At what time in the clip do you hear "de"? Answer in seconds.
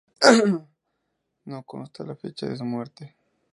2.47-2.57